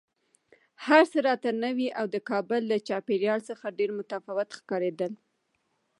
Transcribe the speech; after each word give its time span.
هر 0.85 1.03
څه 1.11 1.19
راته 1.27 1.49
نوي 1.63 1.87
او 1.99 2.05
د 2.13 2.17
کابل 2.29 2.61
له 2.71 2.77
چاپېریال 2.87 3.39
څخه 3.49 3.75
ډېر 3.77 3.89
متفاوت 3.99 4.49
ښکارېدل 4.57 5.11